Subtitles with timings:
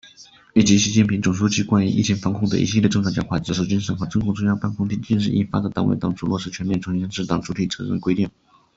[0.55, 8.25] 以及习近平总书记关于疫情防控的一系列重要讲话、指示精神和中共中央办公厅近日印发的《党委（党组）落实全面从严治党主体责任规定》